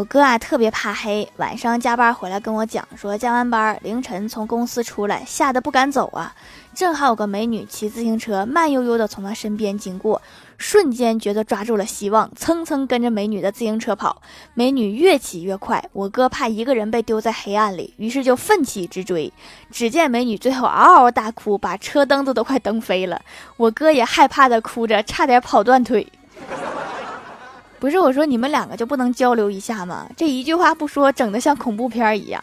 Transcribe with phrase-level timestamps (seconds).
[0.00, 6.34] 我哥啊特别怕黑，晚上加班回来跟我讲说，加完班凌晨从公司出来，吓得不敢走啊。
[6.74, 10.22] 正好有个美女骑自行车慢悠悠的从他身边经过，
[10.56, 14.22] 瞬间觉得抓住了希望，蹭蹭跟着美女的自行车跑。
[14.54, 19.30] 美女越骑越快，我哥怕一个人被丢在黑暗里，于是就奋起直追。
[19.70, 23.20] 只见美女最后嗷嗷大哭，把车灯子都快蹬飞了。
[23.58, 26.10] 我哥也害怕的哭着，差点跑断腿。
[27.80, 30.06] 不是我说你们两个就不能交流一下吗？
[30.14, 32.40] 这一句话不说，整的像恐怖片一样。